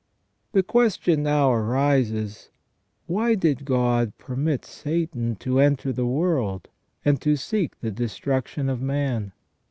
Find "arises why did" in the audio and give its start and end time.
1.53-3.65